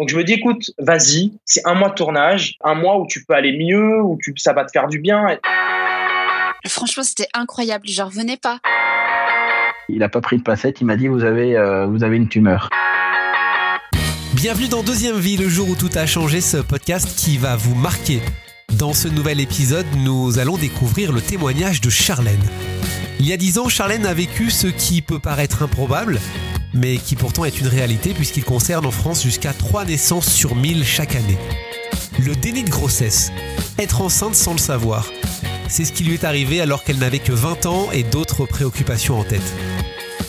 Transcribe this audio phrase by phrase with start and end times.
[0.00, 3.22] Donc je me dis, écoute, vas-y, c'est un mois de tournage, un mois où tu
[3.22, 5.36] peux aller mieux, où tu, ça va te faire du bien.
[6.66, 8.60] Franchement, c'était incroyable, j'en revenais pas.
[9.90, 12.28] Il n'a pas pris de passette, il m'a dit, vous avez, euh, vous avez une
[12.28, 12.70] tumeur.
[14.32, 17.74] Bienvenue dans Deuxième Vie, le jour où tout a changé, ce podcast qui va vous
[17.74, 18.22] marquer.
[18.78, 22.40] Dans ce nouvel épisode, nous allons découvrir le témoignage de Charlène.
[23.18, 26.20] Il y a dix ans, Charlène a vécu ce qui peut paraître improbable,
[26.74, 30.84] mais qui pourtant est une réalité puisqu'il concerne en France jusqu'à 3 naissances sur 1000
[30.84, 31.38] chaque année.
[32.18, 33.32] Le déni de grossesse,
[33.78, 35.10] être enceinte sans le savoir,
[35.68, 39.18] c'est ce qui lui est arrivé alors qu'elle n'avait que 20 ans et d'autres préoccupations
[39.18, 39.54] en tête.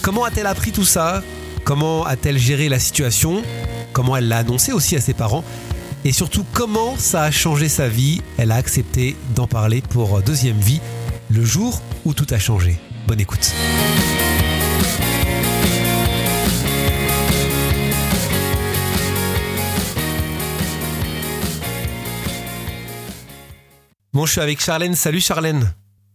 [0.02, 1.24] Comment a-t-elle appris tout ça?
[1.64, 3.44] Comment a-t-elle géré la situation?
[3.94, 5.44] Comment elle l'a annoncé aussi à ses parents?
[6.04, 8.22] Et surtout, comment ça a changé sa vie?
[8.38, 10.82] Elle a accepté d'en parler pour Deuxième Vie,
[11.30, 12.80] le jour où tout a changé.
[13.08, 13.52] Bonne écoute.
[24.14, 24.96] Bon, je suis avec Charlène.
[24.96, 25.74] Salut Charlène.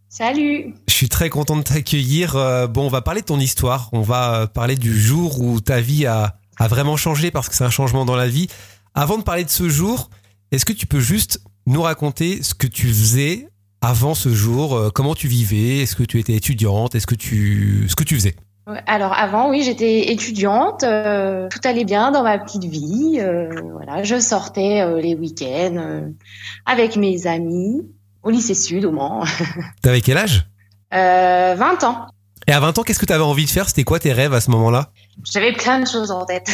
[0.09, 0.75] Salut.
[0.89, 2.37] Je suis très content de t'accueillir.
[2.37, 3.89] Euh, bon, on va parler de ton histoire.
[3.93, 7.55] On va euh, parler du jour où ta vie a, a vraiment changé parce que
[7.55, 8.49] c'est un changement dans la vie.
[8.95, 10.11] Avant de parler de ce jour,
[10.53, 13.49] est-ce que tu peux juste nous raconter ce que tu faisais
[13.81, 14.75] avant ce jour?
[14.77, 15.79] Euh, Comment tu vivais?
[15.79, 16.95] Est-ce que tu étais étudiante?
[16.95, 18.37] Est-ce que tu ce que tu faisais?
[18.87, 23.19] Alors avant, oui, j'étais étudiante, euh, tout allait bien dans ma petite vie.
[23.21, 26.11] Euh, voilà, je sortais euh, les week-ends
[26.65, 27.83] avec mes amis
[28.25, 29.23] au lycée Sud au Mans.
[29.83, 30.49] T'avais quel âge?
[30.91, 32.07] 20 ans.
[32.49, 33.69] Et à 20 ans, qu'est-ce que tu avais envie de faire?
[33.69, 34.91] C'était quoi tes rêves à ce moment-là?
[35.25, 36.49] J'avais plein de choses en tête.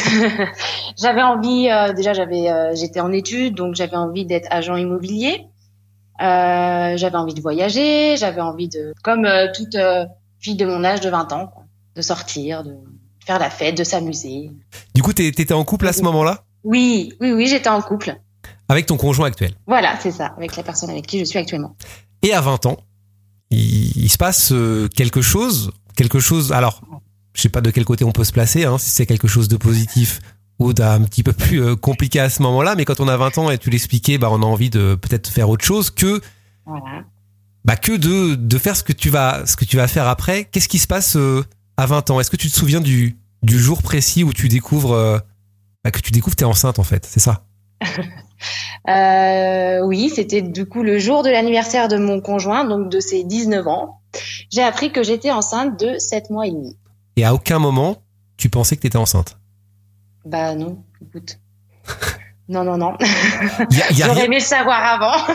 [0.97, 5.47] j'avais envie, déjà, j'avais, j'étais en études, donc j'avais envie d'être agent immobilier.
[6.19, 9.77] j'avais envie de voyager, j'avais envie de, comme toute
[10.39, 11.47] fille de mon âge de 20 ans.
[11.47, 11.62] Quoi
[11.95, 12.75] de sortir, de
[13.25, 14.51] faire la fête, de s'amuser.
[14.93, 16.45] Du coup, t'étais en couple à ce moment-là?
[16.63, 18.19] Oui, oui, oui, j'étais en couple.
[18.69, 19.53] Avec ton conjoint actuel?
[19.67, 21.75] Voilà, c'est ça, avec la personne avec qui je suis actuellement.
[22.21, 22.77] Et à 20 ans,
[23.51, 26.51] il, se passe euh, quelque chose, quelque chose.
[26.51, 26.81] Alors,
[27.33, 29.47] je sais pas de quel côté on peut se placer, hein, si c'est quelque chose
[29.47, 30.21] de positif
[30.59, 32.75] ou d'un petit peu plus euh, compliqué à ce moment-là.
[32.75, 35.29] Mais quand on a 20 ans et tu l'expliquais, bah, on a envie de peut-être
[35.29, 36.21] faire autre chose que
[36.65, 37.03] voilà.
[37.65, 40.45] bah, que de, de faire ce que tu vas ce que tu vas faire après.
[40.45, 41.43] Qu'est-ce qui se passe euh,
[41.77, 42.19] à 20 ans.
[42.19, 45.19] Est-ce que tu te souviens du, du jour précis où tu découvres euh,
[45.83, 47.45] bah, que tu découvres t'es enceinte en fait, c'est ça?
[48.89, 53.23] Euh, Oui, c'était du coup le jour de l'anniversaire de mon conjoint, donc de ses
[53.23, 54.01] 19 ans.
[54.51, 56.77] J'ai appris que j'étais enceinte de 7 mois et demi.
[57.15, 58.03] Et à aucun moment
[58.35, 59.37] tu pensais que tu étais enceinte?
[60.25, 61.39] Bah non, écoute.
[62.49, 62.97] non, non, non.
[63.91, 65.33] J'aurais aimé le savoir avant.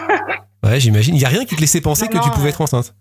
[0.65, 1.15] ouais, j'imagine.
[1.15, 2.95] Il y a rien qui te laissait penser que tu pouvais être enceinte?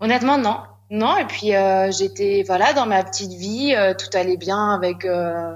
[0.00, 0.58] Honnêtement, non.
[0.90, 5.04] Non, et puis euh, j'étais voilà dans ma petite vie, euh, tout allait bien avec
[5.04, 5.52] euh,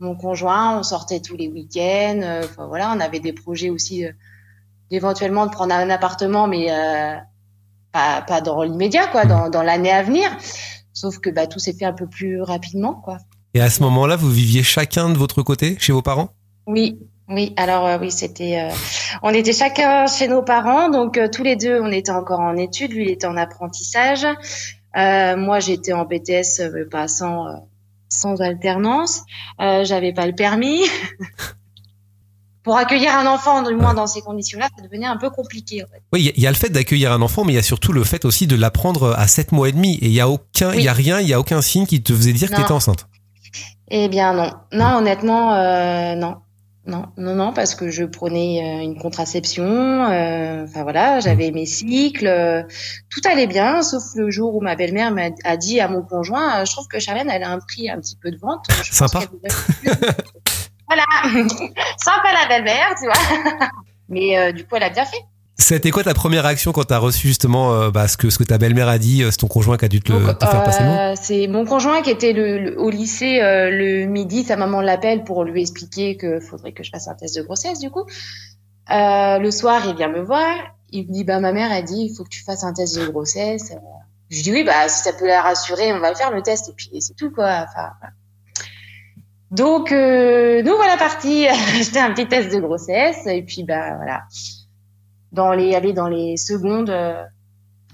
[0.00, 2.40] mon conjoint, on sortait tous les week-ends.
[2.44, 4.04] Enfin voilà, on avait des projets aussi
[4.90, 6.66] d'éventuellement de prendre un appartement, mais
[7.92, 10.30] pas, pas dans l'immédiat, quoi, dans, dans l'année à venir.
[10.92, 13.18] Sauf que bah tout s'est fait un peu plus rapidement, quoi.
[13.54, 16.28] Et à ce moment-là, vous viviez chacun de votre côté chez vos parents?
[16.66, 16.98] Oui,
[17.28, 18.68] oui, alors oui, c'était,
[19.22, 22.92] on était chacun chez nos parents, donc tous les deux, on était encore en études.
[22.92, 24.26] Lui, il était en apprentissage.
[24.96, 27.68] Euh, moi, j'étais en BTS, euh, pas sans,
[28.08, 29.22] sans alternance.
[29.58, 30.80] J'avais pas le permis.
[32.62, 35.84] Pour accueillir un enfant, du moins dans ces conditions-là, ça devenait un peu compliqué.
[35.84, 36.02] En fait.
[36.12, 38.02] Oui, il y, a le fait d'accueillir un enfant, mais il y a surtout le
[38.02, 39.94] fait aussi de l'apprendre à 7 mois et demi.
[40.02, 42.02] Et il y a aucun, il y a rien, il y a aucun signe qui
[42.02, 43.06] te faisait dire que tu étais enceinte.
[43.88, 46.38] Eh bien non, non honnêtement euh, non.
[46.86, 49.64] Non, non, non, parce que je prenais euh, une contraception.
[49.64, 52.62] Euh, enfin voilà, j'avais mes cycles, euh,
[53.10, 56.64] tout allait bien, sauf le jour où ma belle-mère m'a a dit à mon conjoint,
[56.64, 58.66] je trouve que Charlène, elle a un prix un petit peu de vente.
[58.70, 59.18] Sympa.
[60.86, 61.04] voilà,
[61.98, 63.68] sympa la belle-mère, tu vois.
[64.08, 65.24] Mais du coup, elle a bien fait.
[65.58, 68.38] C'était quoi ta première réaction quand tu as reçu justement euh, bah, ce que ce
[68.38, 70.38] que ta belle-mère a dit, euh, c'est ton conjoint qui a dû te, le, faire
[70.38, 74.82] passer le euh, C'est mon conjoint qui était le, au lycée le midi, sa maman
[74.82, 78.04] l'appelle pour lui expliquer que faudrait que je fasse un test de grossesse du coup.
[78.90, 80.54] le soir, il vient me voir,
[80.90, 82.98] il me dit bah ma mère a dit il faut que tu fasses un test
[82.98, 83.72] de grossesse.
[84.28, 86.68] Je dis oui bah si ça peut la rassurer, on va le faire le test
[86.68, 87.64] et puis c'est tout quoi.
[87.66, 87.92] Enfin,
[89.50, 91.46] donc nous voilà partis,
[91.78, 94.24] j'étais un petit test de grossesse et puis bah voilà
[95.36, 97.22] dans les aller dans les secondes euh,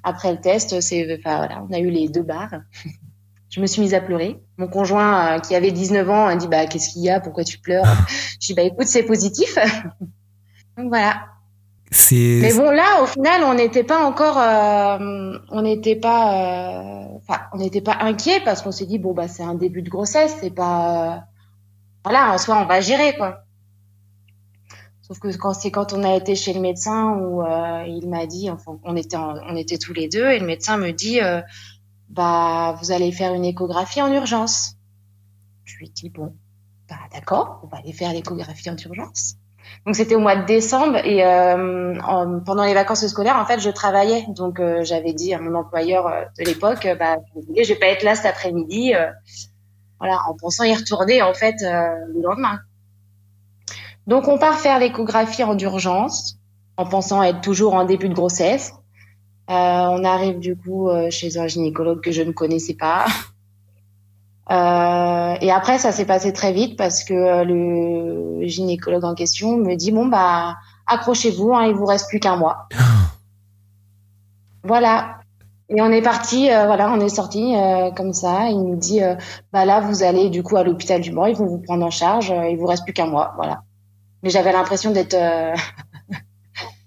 [0.02, 2.54] après le test, c'est enfin voilà, on a eu les deux barres.
[3.50, 4.40] je me suis mise à pleurer.
[4.56, 7.20] Mon conjoint euh, qui avait 19 ans a dit bah qu'est-ce qu'il y a?
[7.20, 7.84] Pourquoi tu pleures?
[8.40, 9.58] Je dis bah écoute, c'est positif.
[10.78, 11.26] Donc voilà.
[12.10, 17.58] Mais bon là, au final, on n'était pas encore, euh, on n'était pas, enfin, on
[17.58, 20.54] n'était pas inquiet parce qu'on s'est dit bon bah c'est un début de grossesse, c'est
[20.54, 21.24] pas,
[22.02, 23.44] voilà, en soi on va gérer quoi.
[25.12, 28.24] Sauf que quand c'est quand on a été chez le médecin où euh, il m'a
[28.26, 31.20] dit, enfin, on était en- on était tous les deux et le médecin me dit,
[31.20, 31.42] euh,
[32.08, 34.76] bah vous allez faire une échographie en urgence.
[35.64, 36.34] Je lui dis bon,
[36.88, 39.34] bah d'accord, on va aller faire l'échographie en urgence.
[39.84, 43.60] Donc c'était au mois de décembre et euh, en- pendant les vacances scolaires, en fait,
[43.60, 44.24] je travaillais.
[44.30, 47.88] Donc euh, j'avais dit à mon employeur euh, de l'époque, euh, bah je vais pas
[47.88, 48.94] être là cet après-midi.
[48.94, 49.10] euh,
[49.98, 52.58] voilà, en pensant y retourner en fait le lendemain.
[54.06, 56.38] Donc on part faire l'échographie en urgence,
[56.76, 58.72] en pensant être toujours en début de grossesse.
[59.50, 63.06] Euh, on arrive du coup euh, chez un gynécologue que je ne connaissais pas.
[64.50, 69.56] Euh, et après, ça s'est passé très vite parce que euh, le gynécologue en question
[69.56, 70.56] me dit bon bah
[70.86, 72.68] accrochez-vous, hein, il vous reste plus qu'un mois.
[74.64, 75.18] voilà.
[75.68, 78.48] Et on est parti, euh, voilà, on est sorti euh, comme ça.
[78.50, 79.00] Il nous dit
[79.52, 81.90] bah là vous allez du coup à l'hôpital du Mans, ils vont vous prendre en
[81.90, 83.62] charge, euh, il vous reste plus qu'un mois, voilà.
[84.22, 85.54] Mais j'avais l'impression d'être, euh,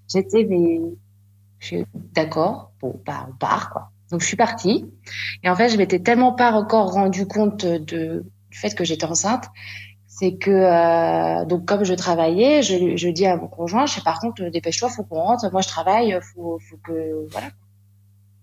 [0.07, 0.79] j'étais mais
[1.59, 3.91] je suis d'accord, bon bah on part quoi.
[4.11, 4.85] Donc je suis partie.
[5.43, 8.21] Et en fait, je m'étais tellement pas encore rendu compte du
[8.51, 9.45] fait que j'étais enceinte,
[10.07, 14.01] c'est que euh, donc comme je travaillais, je, je dis à mon conjoint, je sais
[14.01, 15.51] par contre dépêche-toi, faut qu'on rentre.
[15.51, 17.47] Moi je travaille, faut, faut que voilà,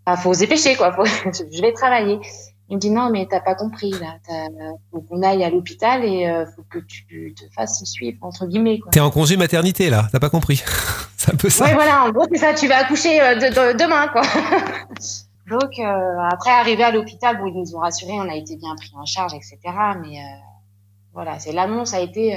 [0.04, 0.92] enfin, faut se dépêcher quoi.
[0.92, 2.18] Faut, je vais travailler.
[2.72, 4.16] Il me dit non mais t'as pas compris là,
[4.90, 8.78] faut qu'on aille à l'hôpital et euh, faut que tu te fasses suivre entre guillemets
[8.78, 8.90] quoi.
[8.90, 10.62] T'es en congé maternité là, t'as pas compris
[11.18, 11.66] C'est un peu ça.
[11.66, 14.22] Ouais, voilà, en gros, c'est ça, tu vas accoucher euh, de- de- demain, quoi.
[15.48, 18.74] Donc, euh, après, arrivé à l'hôpital, bon, ils nous ont rassurés, on a été bien
[18.74, 19.58] pris en charge, etc.
[20.00, 20.22] Mais euh,
[21.12, 22.32] voilà, c'est l'annonce a été.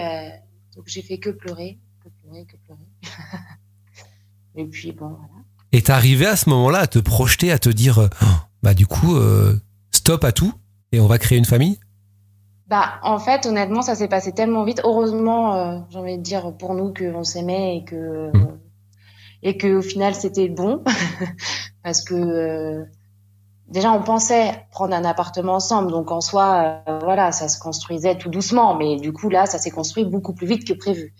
[0.76, 2.86] donc, j'ai fait que pleurer, que pleurer, que pleurer.
[4.56, 5.44] Et puis, bon, voilà.
[5.72, 8.26] Et t'es arrivé à ce moment-là à te projeter, à te dire, Oh,
[8.62, 9.16] bah du coup,
[10.06, 10.54] stop à tout
[10.92, 11.80] et on va créer une famille?
[12.68, 14.80] Bah, en fait, honnêtement, ça s'est passé tellement vite.
[14.84, 18.60] Heureusement, euh, j'ai envie de dire pour nous qu'on s'aimait et que Mm.
[19.42, 20.84] et que au final c'était bon
[21.84, 22.86] parce que euh,
[23.68, 28.16] déjà on pensait prendre un appartement ensemble, donc en soi, euh, voilà, ça se construisait
[28.16, 31.16] tout doucement, mais du coup là, ça s'est construit beaucoup plus vite que prévu.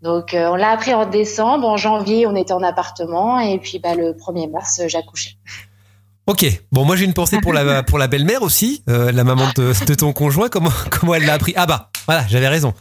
[0.00, 3.94] Donc on l'a appris en décembre, en janvier on était en appartement et puis bah
[3.94, 5.32] le 1er mars j'accouchais.
[6.28, 9.44] Ok, bon moi j'ai une pensée pour la, pour la belle-mère aussi, euh, la maman
[9.56, 11.54] de, de ton conjoint, comment, comment elle l'a appris?
[11.56, 12.74] Ah bah, voilà, j'avais raison.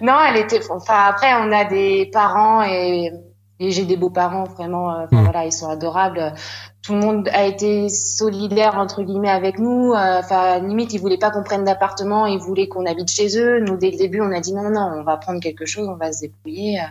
[0.00, 0.60] Non, elle était.
[0.70, 3.10] Enfin, après, on a des parents et,
[3.58, 4.90] et j'ai des beaux-parents vraiment.
[4.94, 5.24] euh, Enfin Mm.
[5.24, 6.34] voilà, ils sont adorables.
[6.82, 9.92] Tout le monde a été solidaire entre guillemets avec nous.
[9.92, 13.60] euh, Enfin, limite, ils voulaient pas qu'on prenne d'appartement, ils voulaient qu'on habite chez eux.
[13.60, 15.96] Nous, dès le début, on a dit non, non, on va prendre quelque chose, on
[15.96, 16.78] va se débrouiller.
[16.80, 16.84] euh.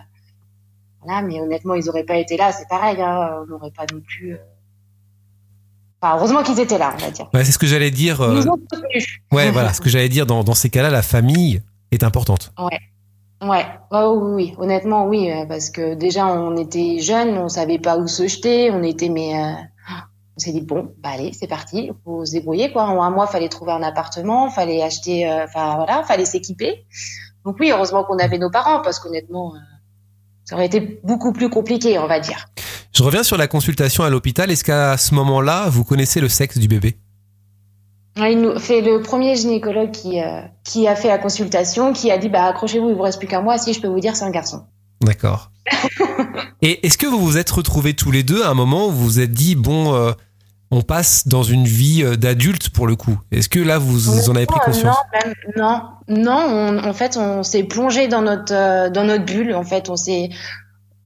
[1.03, 2.51] Voilà, mais honnêtement, ils auraient pas été là.
[2.51, 4.38] C'est pareil, hein, on n'aurait pas non plus.
[6.03, 6.07] Euh.
[6.07, 7.29] Enfin, heureusement qu'ils étaient là, on va dire.
[7.33, 8.17] Ouais, c'est ce que j'allais dire.
[8.19, 9.19] Ils euh, nous ont soutenus.
[9.31, 11.61] ouais, voilà, ce que j'allais dire dans, dans ces cas-là, la famille
[11.91, 12.51] est importante.
[12.57, 12.79] Ouais,
[13.47, 17.97] ouais, oui, oui, honnêtement, oui, euh, parce que déjà, on était jeunes, on savait pas
[17.97, 19.53] où se jeter, on était, mais euh,
[20.39, 22.83] on s'est dit, bon, bah allez, c'est parti, faut se débrouiller, quoi.
[22.83, 26.85] En un mois, fallait trouver un appartement, fallait acheter, euh, enfin, voilà, fallait s'équiper.
[27.43, 29.59] Donc oui, heureusement qu'on avait nos parents, parce qu'honnêtement, euh,
[30.45, 32.45] ça aurait été beaucoup plus compliqué, on va dire.
[32.94, 34.50] Je reviens sur la consultation à l'hôpital.
[34.51, 36.97] Est-ce qu'à ce moment-là, vous connaissez le sexe du bébé?
[38.18, 42.27] Nous fait le premier gynécologue qui, euh, qui a fait la consultation, qui a dit,
[42.27, 44.31] bah accrochez-vous, il vous reste plus qu'un mois, si je peux vous dire, c'est un
[44.31, 44.66] garçon.
[45.02, 45.52] D'accord.
[46.61, 49.04] Et est-ce que vous vous êtes retrouvés tous les deux à un moment où vous
[49.06, 50.11] vous êtes dit, bon, euh,
[50.71, 53.18] on passe dans une vie euh, d'adulte pour le coup?
[53.31, 54.97] Est-ce que là, vous, en avez pris conscience?
[55.16, 56.78] Non, même- non, non.
[56.81, 59.54] on- en fait, on s'est plongé dans notre euh, dans notre bulle.
[59.56, 60.30] En fait, on s'est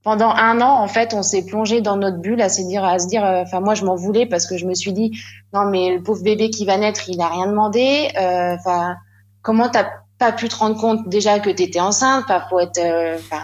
[0.04, 3.00] pendant un an, en fait, on s'est plongé dans notre bulle à se dire, à
[3.00, 3.24] se dire.
[3.26, 5.18] euh, Enfin, moi, je m'en voulais parce que je me suis dit,
[5.54, 8.10] non, mais le pauvre bébé qui va naître, il a rien demandé.
[8.20, 8.96] euh, Enfin,
[9.42, 9.88] comment t'as
[10.20, 12.26] pas pu te rendre compte déjà que t'étais enceinte?
[12.26, 12.78] Enfin, faut être.
[12.80, 13.44] euh, Enfin,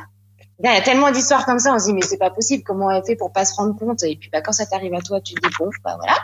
[0.62, 1.74] il y a tellement d'histoires comme ça.
[1.74, 2.64] On se dit, mais c'est pas possible.
[2.66, 4.04] Comment elle fait pour pas se rendre compte?
[4.04, 6.18] Et puis, bah, quand ça t'arrive à toi, tu te dis, bon, bah voilà.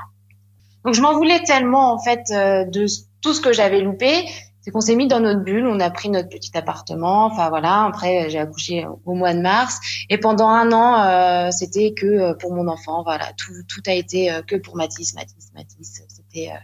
[0.84, 2.86] Donc je m'en voulais tellement en fait de
[3.22, 4.24] tout ce que j'avais loupé,
[4.65, 7.84] c'est qu'on s'est mis dans notre bulle, on a pris notre petit appartement, enfin voilà.
[7.84, 9.79] Après j'ai accouché au mois de mars
[10.10, 13.27] et pendant un an euh, c'était que euh, pour mon enfant, voilà.
[13.38, 16.01] Tout tout a été euh, que pour Mathis, Mathis, Mathis.
[16.07, 16.57] C'était euh,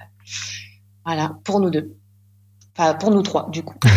[1.05, 1.95] voilà pour nous deux,
[2.75, 3.75] enfin pour nous trois du coup.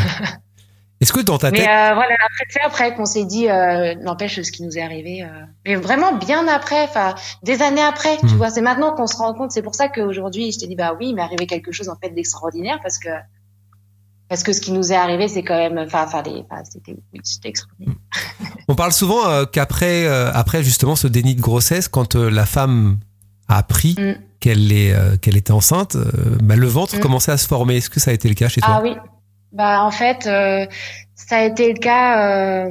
[1.01, 3.95] Est-ce que dans ta Mais tête, euh, voilà, après c'est après qu'on s'est dit, euh,
[3.97, 5.23] n'empêche ce qui nous est arrivé.
[5.23, 5.27] euh,
[5.67, 8.37] mais vraiment bien après, enfin des années après, tu Hmm.
[8.37, 8.49] vois.
[8.51, 9.51] C'est maintenant qu'on se rend compte.
[9.51, 11.97] C'est pour ça qu'aujourd'hui, je te dis bah oui, il m'est arrivé quelque chose en
[11.97, 13.09] fait d'extraordinaire parce que
[14.35, 17.21] parce que ce qui nous est arrivé, c'est quand même, enfin, fallait, enfin, c'était, oui,
[17.23, 17.95] c'était extraordinaire.
[18.69, 22.45] on parle souvent euh, qu'après euh, après justement ce déni de grossesse, quand euh, la
[22.45, 22.99] femme
[23.47, 24.15] a appris Mm.
[24.41, 25.97] qu'elle est, qu'elle était enceinte,
[26.43, 27.01] bah, le ventre Mm.
[27.01, 27.77] commençait à se former.
[27.77, 28.75] Est-ce que ça a été le cas chez toi?
[28.79, 28.97] Ah oui.
[29.53, 32.67] Bah en fait, ça a été le cas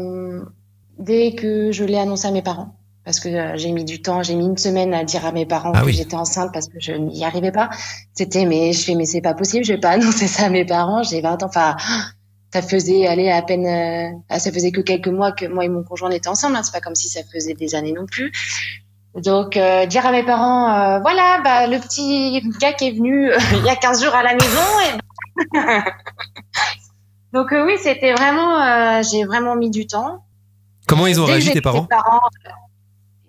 [1.00, 2.76] dès que je l'ai annoncé à mes parents.
[3.06, 5.46] Parce que euh, j'ai mis du temps, j'ai mis une semaine à dire à mes
[5.46, 5.94] parents Ah que oui.
[5.94, 7.70] j'étais enceinte parce que je n'y arrivais pas.
[8.14, 10.66] C'était mais je fais mais c'est pas possible, je vais pas annoncer ça à mes
[10.66, 11.04] parents.
[11.04, 11.76] J'ai 20 ans, enfin
[12.54, 15.70] ça faisait aller à peine, euh, ah, ça faisait que quelques mois que moi et
[15.70, 16.56] mon conjoint étaient ensemble.
[16.56, 18.32] Hein, c'est pas comme si ça faisait des années non plus.
[19.16, 23.66] Donc euh, dire à mes parents, voilà, bah le petit gars qui est venu il
[23.66, 24.62] y a 15 jours à la maison.
[24.86, 25.60] Et...
[27.34, 30.24] Donc oui, c'était vraiment, j'ai vraiment mis du temps.
[30.88, 31.88] Comment ils ont Dès réagi tes parents?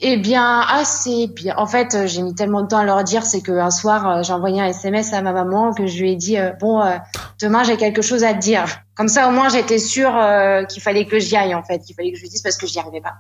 [0.01, 1.55] Eh bien, assez bien.
[1.57, 4.23] En fait, euh, j'ai mis tellement de temps à leur dire, c'est qu'un soir, euh,
[4.23, 6.97] j'ai envoyé un SMS à ma maman que je lui ai dit, euh, bon, euh,
[7.41, 8.65] demain j'ai quelque chose à te dire.
[8.97, 11.95] Comme ça, au moins, j'étais sûre euh, qu'il fallait que j'y aille, en fait, qu'il
[11.95, 13.15] fallait que je lui dise parce que j'y arrivais pas.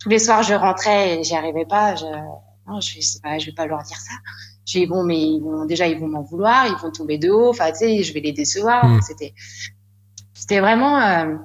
[0.00, 1.94] Tous les soirs, je rentrais et j'y arrivais pas.
[1.94, 2.04] Je,
[2.66, 4.12] non, je, c'est pas, je vais pas leur dire ça.
[4.66, 7.30] Je dis bon, mais ils vont déjà, ils vont m'en vouloir, ils vont tomber de
[7.30, 7.50] haut.
[7.50, 8.84] Enfin, tu sais, je vais les décevoir.
[8.84, 9.00] Mm.
[9.02, 9.34] C'était,
[10.34, 11.36] c'était vraiment euh,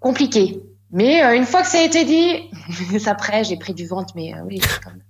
[0.00, 0.62] compliqué.
[0.96, 2.50] Mais euh, une fois que ça a été dit,
[3.06, 5.00] après j'ai pris du ventre, mais euh, oui, comme,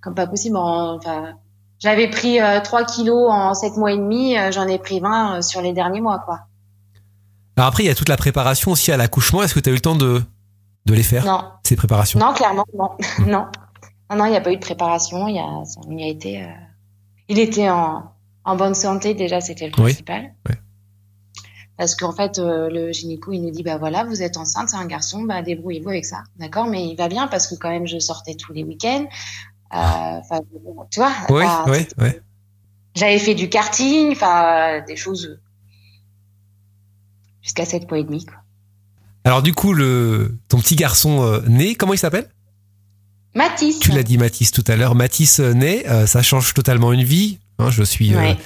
[0.00, 0.56] comme pas possible.
[0.56, 1.34] En- Enfin,
[1.80, 5.38] j'avais pris euh, 3 kilos en 7 mois et demi, euh, j'en ai pris 20
[5.38, 6.40] euh, sur les derniers mois, quoi.
[7.56, 9.42] Alors après, il y a toute la préparation aussi à l'accouchement.
[9.42, 10.22] Est-ce que tu as eu le temps de,
[10.86, 12.18] de les faire, Non, ces préparations?
[12.18, 12.90] Non, clairement, non,
[13.26, 13.46] non,
[14.10, 15.28] non, non, il n'y a pas eu de préparation.
[15.28, 16.46] Il y a, il a été,
[17.28, 18.12] il était en,
[18.44, 20.34] en bonne santé déjà, c'était le Oui, principal.
[20.48, 20.56] ouais.
[21.76, 24.76] Parce qu'en fait, euh, le gynéco, il nous dit, bah voilà, vous êtes enceinte, c'est
[24.76, 26.66] un garçon, bah débrouillez-vous avec ça, d'accord?
[26.66, 29.06] Mais il va bien parce que quand même, je sortais tous les week-ends.
[29.72, 30.40] Euh, Enfin,
[30.90, 31.12] tu vois.
[31.30, 32.08] Oui, oui, oui.
[32.94, 35.40] J'avais fait du karting, enfin, des choses
[37.42, 38.36] jusqu'à 7 mois et demi, quoi.
[39.24, 42.28] Alors du coup, le, ton petit garçon euh, né, comment il s'appelle?
[43.34, 43.80] Mathis.
[43.80, 44.94] Tu l'as dit Mathis tout à l'heure.
[44.94, 47.40] Mathis né, ça change totalement une vie.
[47.58, 48.36] Hein, je suis, Ouais.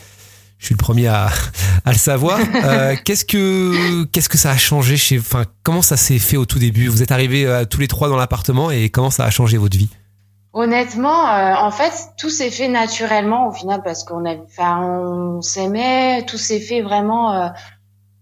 [0.58, 1.28] Je suis le premier à,
[1.84, 2.38] à le savoir.
[2.64, 6.46] Euh, qu'est-ce que, qu'est-ce que ça a changé chez, enfin, comment ça s'est fait au
[6.46, 6.88] tout début?
[6.88, 9.76] Vous êtes arrivés euh, tous les trois dans l'appartement et comment ça a changé votre
[9.76, 9.88] vie?
[10.54, 15.40] Honnêtement, euh, en fait, tout s'est fait naturellement au final parce qu'on a, enfin, on
[15.42, 17.32] s'aimait, tout s'est fait vraiment.
[17.34, 17.48] euh,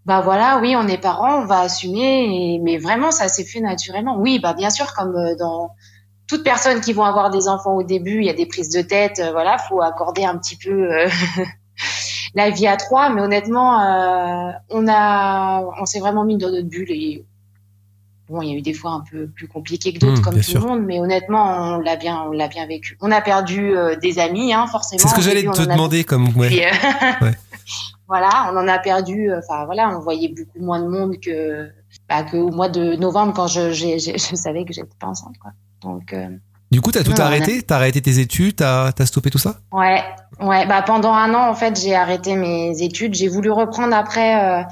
[0.04, 4.18] bah voilà, oui, on est parents, on va assumer, mais vraiment, ça s'est fait naturellement.
[4.18, 5.70] Oui, bah bien sûr, comme euh, dans
[6.28, 8.82] toutes personnes qui vont avoir des enfants au début, il y a des prises de
[8.82, 10.88] tête, voilà, faut accorder un petit peu
[12.34, 13.10] la vie à trois.
[13.10, 17.24] Mais honnêtement, euh, on a, on s'est vraiment mis dans notre bulle et
[18.28, 20.34] bon, il y a eu des fois un peu plus compliqués que d'autres, Mmh, comme
[20.34, 20.60] tout sûr.
[20.60, 22.98] le monde, mais honnêtement, on l'a bien, on l'a bien vécu.
[23.00, 25.00] On a perdu euh, des amis, hein, forcément.
[25.00, 26.28] C'est ce que j'allais te demander comme.
[26.36, 26.48] ouais.
[26.48, 26.70] puis, euh,
[27.22, 27.34] Ouais.
[28.08, 29.30] voilà, on en a perdu.
[29.36, 31.70] Enfin voilà, on voyait beaucoup moins de monde que
[32.08, 35.38] bah, que au mois de novembre quand je j'ai- je savais que j'étais pas enceinte
[35.40, 35.52] quoi.
[35.82, 36.12] Donc
[36.70, 37.62] Du coup, t'as tout Ouais, on a- arrêté?
[37.62, 38.56] T'as arrêté tes études?
[38.56, 39.60] T'as as stoppé tout ça?
[39.72, 40.02] Ouais
[40.40, 43.14] ouais bah pendant un an en fait j'ai arrêté mes études.
[43.14, 44.62] J'ai voulu reprendre après euh,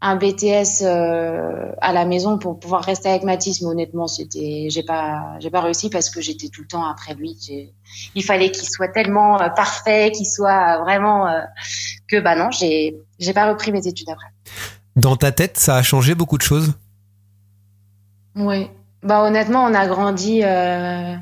[0.00, 4.82] un BTS euh, à la maison pour pouvoir rester avec Mathis, mais honnêtement c'était j'ai
[4.82, 7.36] pas j'ai pas réussi parce que j'étais tout le temps après lui.
[8.14, 11.40] Il fallait qu'il soit tellement euh, parfait, qu'il soit vraiment euh,
[12.08, 14.28] que bah non j'ai j'ai pas repris mes études après.
[14.96, 16.74] Dans ta tête, ça a changé beaucoup de choses?
[18.36, 18.68] Oui.
[19.02, 21.14] Bah honnêtement, on a grandi, euh,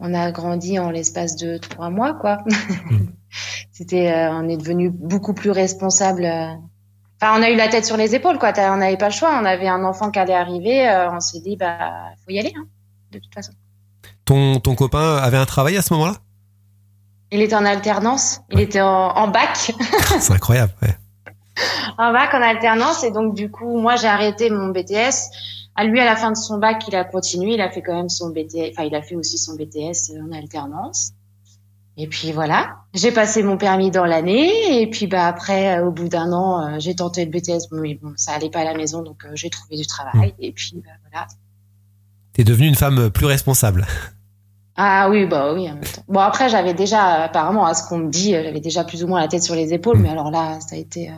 [0.00, 2.38] on a grandi en l'espace de trois mois, quoi.
[3.72, 6.24] C'était, euh, on est devenu beaucoup plus responsable.
[6.24, 6.52] euh.
[7.20, 8.52] Enfin, on a eu la tête sur les épaules, quoi.
[8.56, 9.38] On n'avait pas le choix.
[9.40, 10.88] On avait un enfant qui allait arriver.
[10.88, 11.78] euh, on s'est dit, bah,
[12.24, 12.64] faut y aller, hein,
[13.12, 13.52] de toute façon.
[14.24, 16.14] ton, ton copain avait un travail à ce moment-là?
[17.30, 18.40] Il était en alternance.
[18.50, 19.72] Il était en, en bac,
[20.20, 20.72] C'est incroyable.
[20.82, 20.96] ouais.
[21.98, 23.04] en bac en alternance.
[23.04, 25.28] Et donc, du coup, moi, j'ai arrêté mon BTS.
[25.78, 27.54] À lui, à la fin de son bac, il a continué.
[27.54, 28.70] Il a fait quand même son BTS.
[28.72, 31.12] Enfin, il a fait aussi son BTS en alternance.
[31.96, 34.82] Et puis voilà, j'ai passé mon permis dans l'année.
[34.82, 37.70] Et puis bah après, euh, au bout d'un an, euh, j'ai tenté le BTS.
[37.70, 40.34] Bon, mais bon, ça allait pas à la maison, donc euh, j'ai trouvé du travail.
[40.40, 41.26] Et puis bah, voilà.
[42.32, 43.86] T'es devenue une femme plus responsable.
[44.80, 45.68] Ah oui, bah oui.
[45.68, 46.04] en même temps.
[46.06, 49.08] Bon après, j'avais déjà, apparemment, à ce qu'on me dit, euh, j'avais déjà plus ou
[49.08, 49.98] moins la tête sur les épaules.
[49.98, 51.14] Mais alors là, ça a été, euh,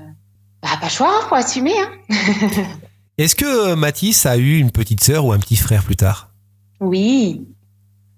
[0.63, 1.75] bah pas choix, hein, faut assumer.
[1.79, 2.09] Hein.
[3.21, 6.31] Est-ce que euh, Mathis a eu une petite sœur ou un petit frère plus tard?
[6.81, 7.47] Oui.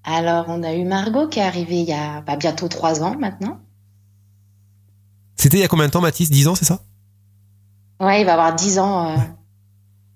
[0.04, 3.16] Alors on a eu Margot qui est arrivée il y a bah, bientôt trois ans
[3.18, 3.58] maintenant.
[5.36, 6.30] C'était il y a combien de temps, Mathis?
[6.30, 6.80] 10 ans, c'est ça?
[8.00, 9.16] Ouais, il va avoir dix ans euh,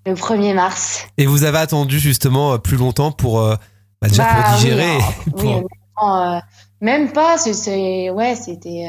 [0.07, 1.05] le 1er mars.
[1.19, 3.57] Et vous avez attendu justement euh, plus longtemps pour euh,
[4.01, 4.99] bah, déjà Bah, pour digérer.
[5.35, 5.63] oui,
[5.97, 6.39] pour- euh,
[6.81, 7.39] même pas.
[7.39, 8.87] C'est, ouais, c'était.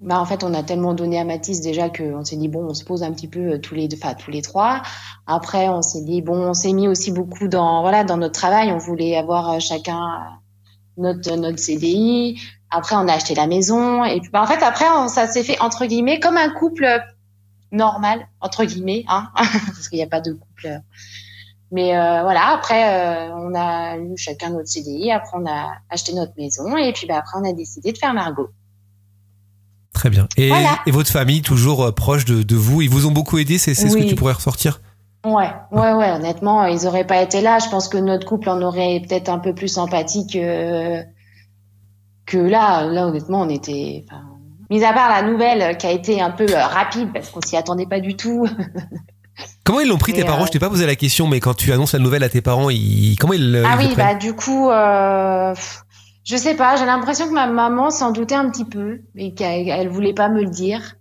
[0.00, 2.74] Bah, en fait, on a tellement donné à Mathis déjà qu'on s'est dit bon, on
[2.74, 4.82] se pose un petit peu euh, tous les deux, enfin tous les trois.
[5.26, 8.72] Après, on s'est dit bon, on s'est mis aussi beaucoup dans voilà dans notre travail.
[8.72, 10.18] On voulait avoir euh, chacun euh,
[10.98, 12.38] notre notre CDI.
[12.70, 15.42] Après, on a acheté la maison et puis bah, en fait après, on- ça s'est
[15.44, 16.86] fait entre guillemets comme un couple
[17.72, 20.80] normal entre guillemets, hein, parce qu'il n'y a pas de couple.
[21.72, 25.10] Mais euh, voilà, après, euh, on a eu chacun notre CDI.
[25.10, 28.14] Après, on a acheté notre maison et puis bah, après, on a décidé de faire
[28.14, 28.50] Margot.
[29.96, 30.28] Très bien.
[30.36, 30.78] Et, Voilà.
[30.86, 33.74] et votre famille, toujours euh, proche de, de vous, ils vous ont beaucoup aidé, c'est
[33.74, 34.82] ce que tu pourrais ressortir?
[35.24, 36.10] Ouais, ouais, ouais.
[36.12, 37.58] Honnêtement, ils auraient pas été là.
[37.58, 41.00] Je pense que notre couple en aurait peut-être un peu plus sympathique que
[42.26, 42.84] que là.
[42.84, 44.04] Là, honnêtement, on était.
[44.06, 44.22] Enfin,
[44.68, 47.56] mis à part la nouvelle qui a été un peu euh, rapide parce qu'on s'y
[47.56, 48.46] attendait pas du tout.
[49.64, 50.42] Comment ils l'ont pris tes parents?
[50.42, 52.40] euh, Je t'ai pas posé la question, mais quand tu annonces la nouvelle à tes
[52.42, 55.54] parents, ils, comment ils, ah ils oui, bah du coup, euh,
[56.26, 56.76] je sais pas.
[56.76, 60.28] J'ai l'impression que ma maman s'en doutait un petit peu et qu'elle elle voulait pas
[60.28, 60.96] me le dire.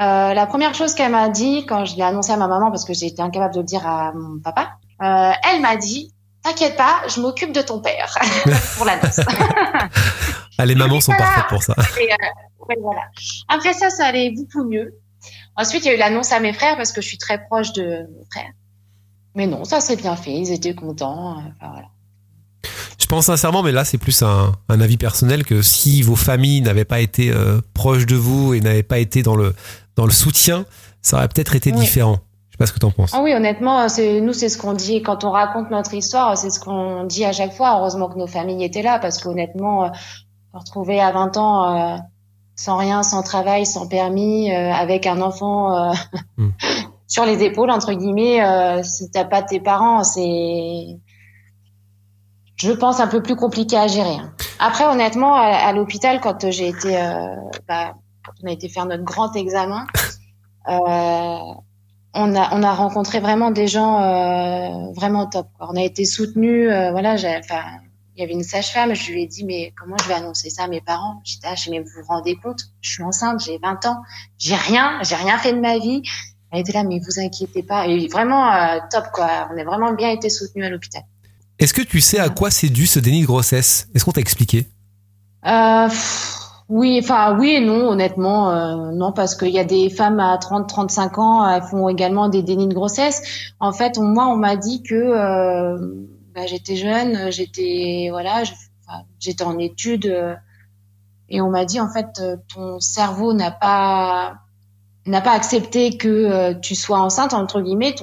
[0.00, 2.84] Euh, la première chose qu'elle m'a dit quand je l'ai annoncé à ma maman, parce
[2.84, 6.76] que j'ai été incapable de le dire à mon papa, euh, elle m'a dit "T'inquiète
[6.76, 8.16] pas, je m'occupe de ton père
[8.76, 9.20] pour l'annonce."
[10.56, 11.74] Ah, les mamans sont parfaites pour ça.
[12.00, 12.16] Et, euh,
[12.68, 13.02] ouais, voilà.
[13.48, 14.94] Après ça, ça allait beaucoup mieux.
[15.56, 17.72] Ensuite, il y a eu l'annonce à mes frères parce que je suis très proche
[17.72, 18.52] de mes frères.
[19.34, 20.32] Mais non, ça s'est bien fait.
[20.32, 21.36] Ils étaient contents.
[21.38, 21.88] Enfin, voilà.
[23.00, 26.60] Je pense sincèrement, mais là c'est plus un, un avis personnel que si vos familles
[26.60, 29.54] n'avaient pas été euh, proches de vous et n'avaient pas été dans le
[29.96, 30.64] dans le soutien,
[31.02, 31.78] ça aurait peut-être été Oui.
[31.80, 32.18] différent.
[32.48, 33.10] Je sais pas ce que t'en penses.
[33.14, 33.82] Ah oui, honnêtement,
[34.22, 36.36] nous, c'est ce qu'on dit quand on raconte notre histoire.
[36.38, 37.76] C'est ce qu'on dit à chaque fois.
[37.78, 39.88] Heureusement que nos familles étaient là parce qu'honnêtement, euh,
[40.52, 41.96] retrouver à 20 ans euh,
[42.54, 45.92] sans rien, sans travail, sans permis, avec un enfant euh,
[46.36, 46.50] Mm.
[47.08, 50.98] sur les épaules entre guillemets, euh, si t'as pas tes parents, c'est,
[52.60, 54.16] je pense, un peu plus compliqué à gérer.
[54.16, 54.32] hein.
[54.58, 57.34] Après, honnêtement, à, à l'hôpital, quand j'ai été, euh,
[57.66, 59.86] bah, quand on a été faire notre grand examen.
[60.68, 61.38] Euh,
[62.12, 65.46] on a on a rencontré vraiment des gens euh, vraiment top.
[65.56, 65.68] Quoi.
[65.70, 66.68] On a été soutenus.
[66.70, 67.62] euh, voilà, enfin,
[68.16, 68.94] il y avait une sage-femme.
[68.94, 71.20] Je lui ai dit mais comment je vais annoncer ça à mes parents?
[71.24, 72.60] J'étais ah, mais vous vous rendez compte?
[72.82, 74.02] Je suis enceinte, j'ai 20 ans,
[74.38, 76.02] j'ai rien, j'ai rien fait de ma vie.
[76.52, 77.86] Elle était là mais vous inquiétez pas.
[77.86, 79.48] Et vraiment euh, top quoi.
[79.54, 81.02] On a vraiment bien été soutenus à l'hôpital.
[81.60, 83.86] Est-ce que tu sais à quoi c'est dû ce déni de grossesse?
[83.94, 84.66] Est-ce qu'on t'a expliqué?
[85.46, 85.88] Euh,
[86.70, 90.38] oui, enfin oui et non, honnêtement, euh, non parce qu'il y a des femmes à
[90.38, 93.52] 30, 35 ans, elles font également des dénis de grossesse.
[93.60, 95.76] En fait, moi, on m'a dit que euh,
[96.34, 98.42] bah, j'étais jeune, j'étais voilà,
[99.18, 100.38] j'étais en études
[101.28, 104.36] et on m'a dit en fait ton cerveau n'a pas
[105.04, 107.94] n'a pas accepté que tu sois enceinte entre guillemets,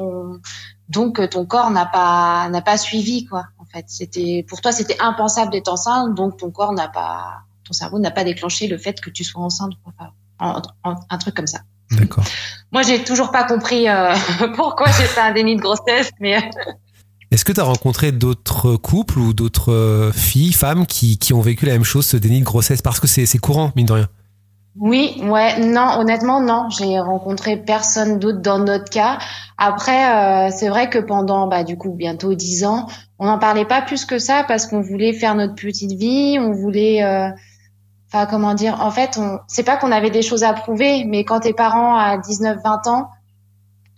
[0.90, 3.46] donc euh, ton corps n'a pas n'a pas suivi quoi.
[3.60, 7.74] En fait, c'était pour toi c'était impensable d'être enceinte, donc ton corps n'a pas ton
[7.74, 9.94] cerveau n'a pas déclenché le fait que tu sois enceinte, quoi.
[10.00, 11.60] Enfin, en- en- un truc comme ça.
[11.92, 12.24] D'accord.
[12.72, 14.14] Moi, j'ai toujours pas compris euh,
[14.56, 16.42] pourquoi j'ai fait un déni de grossesse, mais euh,
[17.32, 21.42] Est-ce que tu as rencontré d'autres couples ou d'autres euh, filles, femmes qui, qui ont
[21.42, 22.82] vécu la même chose, ce déni de grossesse?
[22.82, 24.08] Parce que c'est c'est courant, mine de rien.
[24.80, 29.18] Oui, ouais, non, honnêtement, non, j'ai rencontré personne d'autre dans notre cas.
[29.58, 32.88] Après, euh, c'est vrai que pendant, bah, du coup, bientôt dix ans,
[33.18, 36.52] on n'en parlait pas plus que ça parce qu'on voulait faire notre petite vie, on
[36.52, 37.30] voulait, euh,
[38.08, 41.24] enfin, comment dire, en fait, on, c'est pas qu'on avait des choses à prouver, mais
[41.24, 43.10] quand tes parents à 19, 20 ans,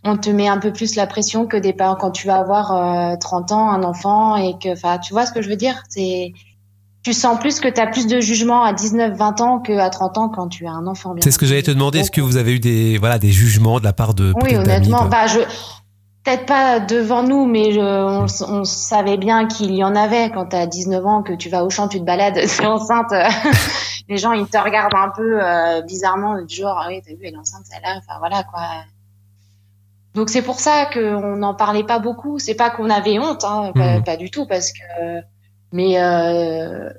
[0.05, 2.71] on te met un peu plus la pression que des parents quand tu vas avoir
[3.13, 5.83] euh, 30 ans, un enfant et que, enfin, tu vois ce que je veux dire?
[5.89, 6.31] C'est,
[7.03, 10.17] tu sens plus que tu as plus de jugement à 19, 20 ans qu'à 30
[10.17, 11.15] ans quand tu as un enfant.
[11.21, 11.99] C'est ce que j'allais te demander.
[11.99, 15.05] Est-ce que vous avez eu des, voilà, des jugements de la part de oui, honnêtement,
[15.05, 15.39] bah, je
[16.23, 17.79] peut-être pas devant nous, mais je,
[18.45, 21.63] on, savait bien qu'il y en avait quand tu as 19 ans, que tu vas
[21.63, 23.11] au champ, tu te balades, t'es enceinte.
[23.13, 23.23] euh,
[24.09, 27.19] les gens, ils te regardent un peu euh, bizarrement, du genre, ah oui, t'as vu,
[27.23, 27.95] elle est enceinte, celle-là.
[27.97, 28.61] Enfin, voilà, quoi.
[30.15, 32.39] Donc, c'est pour ça qu'on n'en parlait pas beaucoup.
[32.39, 34.03] C'est pas qu'on avait honte, hein, pas, Mhm.
[34.03, 35.21] pas du tout, parce que.
[35.71, 36.89] Mais, euh,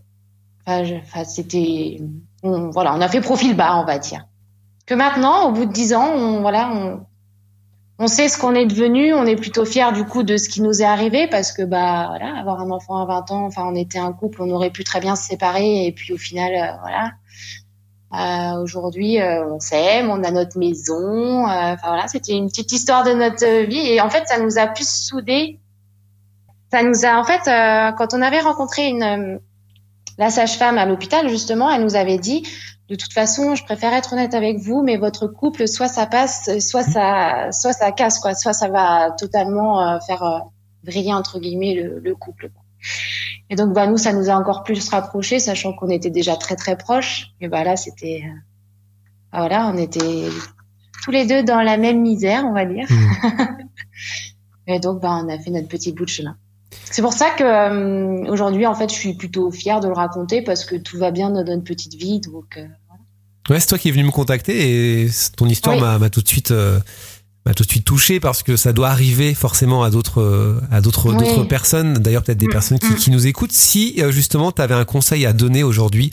[0.67, 2.01] enfin, c'était.
[2.43, 4.27] on- voilà, on a fait profil bas, on va dire.
[4.87, 7.07] Que maintenant, au bout de 10 ans, on, voilà, on,
[7.99, 10.63] on sait ce qu'on est devenu, on est plutôt fiers du coup de ce qui
[10.63, 13.75] nous est arrivé parce que bah voilà, avoir un enfant à 20 ans, enfin on
[13.75, 16.77] était un couple, on aurait pu très bien se séparer et puis au final euh,
[16.81, 17.13] voilà.
[18.13, 21.47] Euh, Aujourd'hui, euh, on s'aime, on a notre maison.
[21.47, 24.59] euh, Enfin voilà, c'était une petite histoire de notre vie et en fait, ça nous
[24.59, 25.61] a plus soudés.
[26.71, 29.39] Ça nous a en fait, euh, quand on avait rencontré une euh,
[30.19, 32.45] la sage-femme à l'hôpital justement, elle nous avait dit
[32.91, 36.59] de toute façon, je préfère être honnête avec vous, mais votre couple, soit ça passe,
[36.59, 40.41] soit ça, soit ça casse, quoi, soit ça va totalement euh, faire euh,
[40.83, 42.51] briller entre guillemets le, le couple.
[43.49, 46.57] Et donc, bah nous, ça nous a encore plus rapprochés, sachant qu'on était déjà très
[46.57, 47.29] très proches.
[47.41, 48.39] Et bah là, c'était, euh,
[49.33, 50.29] bah, voilà, on était
[51.05, 52.89] tous les deux dans la même misère, on va dire.
[52.91, 53.69] Mhm.
[54.67, 56.37] Et donc, bah on a fait notre petit bout de chemin.
[56.91, 60.43] C'est pour ça que euh, aujourd'hui, en fait, je suis plutôt fière de le raconter
[60.43, 62.57] parce que tout va bien dans notre petite vie, donc.
[62.57, 62.67] euh,
[63.49, 65.99] Ouais, c'est toi qui es venu me contacter et ton histoire Oui.
[65.99, 66.79] m'a tout de suite euh,
[67.47, 70.81] m'a tout de suite touché parce que ça doit arriver forcément à d'autres euh, à
[70.81, 71.17] d'autres Oui.
[71.19, 71.95] d'autres personnes.
[71.95, 72.97] D'ailleurs, peut-être des Mm, personnes qui, mm.
[72.97, 73.51] qui nous écoutent.
[73.53, 76.13] Si justement tu avais un conseil à donner aujourd'hui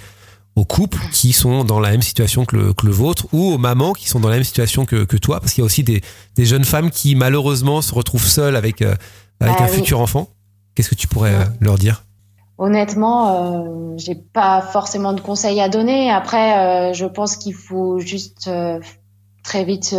[0.56, 3.58] aux couples qui sont dans la même situation que le, que le vôtre ou aux
[3.60, 5.84] mamans qui sont dans la même situation que, que toi, parce qu'il y a aussi
[5.84, 6.02] des,
[6.36, 8.96] des jeunes femmes qui malheureusement se retrouvent seules avec euh,
[9.40, 9.76] avec Bah un oui.
[9.76, 10.30] futur enfant?
[10.78, 12.04] Qu'est-ce que tu pourrais euh, leur dire?
[12.60, 16.12] Honnêtement, euh, j'ai pas forcément de conseils à donner.
[16.12, 18.80] Après, euh, je pense qu'il faut juste euh,
[19.44, 19.96] très vite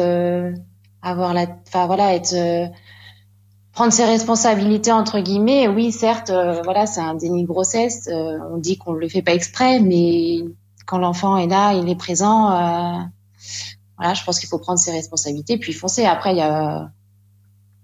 [1.02, 2.70] avoir la, enfin voilà, être
[3.72, 5.66] prendre ses responsabilités entre guillemets.
[5.66, 6.30] Oui, certes,
[6.62, 8.08] voilà, c'est un déni de grossesse.
[8.08, 10.44] on dit qu'on le fait pas exprès, mais
[10.86, 12.50] quand l'enfant est là, il est présent.
[13.96, 16.04] voilà, je pense qu'il faut prendre ses responsabilités puis foncer.
[16.04, 16.92] Après, il y a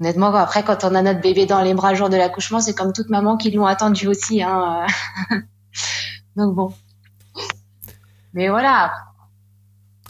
[0.01, 2.75] Honnêtement, après, quand on a notre bébé dans les bras le jour de l'accouchement, c'est
[2.75, 4.43] comme toute maman qui l'ont attendu aussi.
[4.43, 4.87] Hein.
[6.37, 6.73] Donc bon.
[8.33, 8.93] Mais voilà.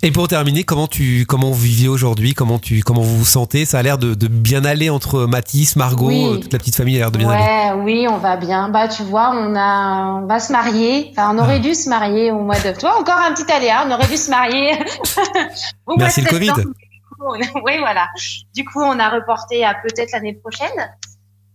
[0.02, 2.34] Et pour terminer, comment tu comment vous vivez aujourd'hui?
[2.34, 3.64] Comment tu comment vous vous sentez?
[3.64, 6.40] Ça a l'air de, de bien aller entre Mathis, Margot, Oui.
[6.42, 7.42] toute la petite famille a l'air de bien aller.
[7.78, 8.68] Ouais, oui, on va bien.
[8.68, 11.08] Bah, tu vois, on a, on va se marier.
[11.12, 11.60] Enfin, on aurait Ah.
[11.60, 12.72] dû se marier au mois de.
[12.72, 13.84] Tu vois, encore un petit aléa.
[13.86, 14.72] On aurait dû se marier.
[15.86, 16.50] au mois Merci de le Covid.
[17.18, 17.61] Septembre.
[17.64, 18.09] Oui, voilà.
[18.55, 20.70] Du coup, on a reporté à peut-être l'année prochaine.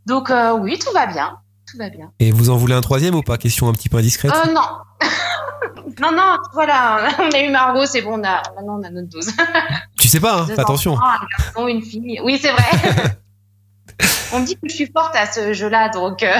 [0.06, 1.38] Donc euh, oui, tout va bien.
[1.70, 2.12] Tout va bien.
[2.20, 3.38] Et vous en voulez un troisième ou pas?
[3.38, 4.32] Question un petit peu indiscrète.
[4.34, 4.62] Euh, non.
[6.02, 7.10] non, non, voilà.
[7.20, 9.32] On a eu Margot, c'est bon, on a, maintenant on a notre dose.
[10.00, 10.94] tu sais pas, hein, Deux attention.
[10.94, 12.20] enfants, un garçon, une fille.
[12.24, 13.18] Oui, c'est vrai.
[14.34, 16.24] on me dit que je suis forte à ce jeu-là, donc.
[16.24, 16.40] euh,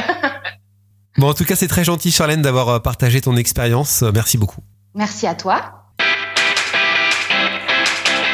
[1.18, 4.04] Bon, en tout cas, c'est très gentil, Charlène, d'avoir euh, partagé ton expérience.
[4.14, 4.62] Merci beaucoup.
[4.96, 5.79] Merci à toi.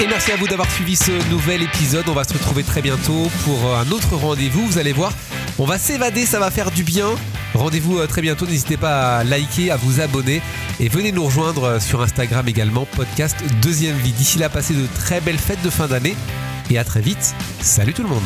[0.01, 2.03] Et merci à vous d'avoir suivi ce nouvel épisode.
[2.09, 4.67] On va se retrouver très bientôt pour euh, un autre rendez-vous.
[4.67, 5.13] Vous allez voir,
[5.57, 7.07] on va s'évader, ça va faire du bien.
[7.53, 8.45] Rendez-vous euh, très bientôt.
[8.45, 10.41] N'hésitez pas à liker, à vous abonner
[10.81, 14.11] et venez nous rejoindre euh, sur Instagram également, podcast Deuxième Vie.
[14.11, 16.15] D'ici là, passez de très belles fêtes de fin d'année
[16.69, 17.33] et à très vite.
[17.61, 18.23] Salut tout le monde.